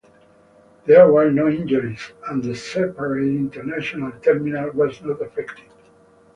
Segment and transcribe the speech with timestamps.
[0.87, 5.65] There were no injuries, and the separate international terminal was not affected.